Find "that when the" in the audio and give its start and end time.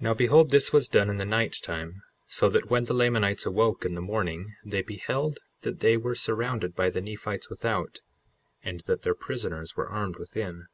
2.50-2.92